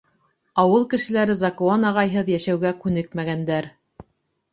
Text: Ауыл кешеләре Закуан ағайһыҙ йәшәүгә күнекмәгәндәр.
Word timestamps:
Ауыл 0.61 0.85
кешеләре 0.93 1.35
Закуан 1.41 1.85
ағайһыҙ 1.89 2.31
йәшәүгә 2.37 2.71
күнекмәгәндәр. 2.87 3.69